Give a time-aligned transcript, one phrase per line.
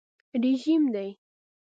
[0.43, 1.09] رژیم دی.